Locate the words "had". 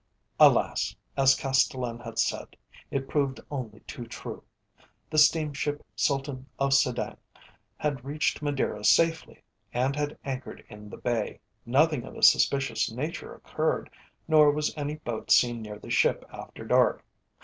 1.99-2.17, 7.77-8.03, 9.95-10.17